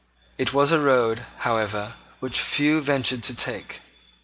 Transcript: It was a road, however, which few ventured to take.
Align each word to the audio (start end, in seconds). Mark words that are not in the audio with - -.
It 0.39 0.51
was 0.51 0.71
a 0.71 0.79
road, 0.79 1.23
however, 1.45 1.93
which 2.21 2.41
few 2.41 2.81
ventured 2.81 3.21
to 3.25 3.35
take. 3.35 3.81